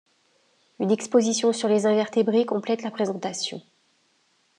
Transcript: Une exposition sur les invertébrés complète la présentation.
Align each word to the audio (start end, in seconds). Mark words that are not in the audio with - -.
Une 0.79 0.89
exposition 0.89 1.53
sur 1.53 1.69
les 1.69 1.85
invertébrés 1.85 2.47
complète 2.47 2.81
la 2.81 2.89
présentation. 2.89 3.61